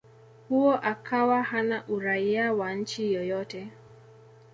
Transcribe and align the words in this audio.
huo 0.49 0.73
akawa 0.75 1.43
hana 1.43 1.83
Uraia 1.87 2.53
wa 2.53 2.73
nchi 2.73 3.13
yoyote 3.13 3.67